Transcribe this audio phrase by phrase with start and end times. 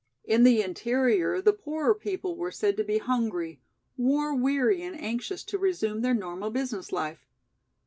[0.25, 3.59] In the interior the poorer people were said to be hungry,
[3.97, 7.27] war weary and anxious to resume their normal business life.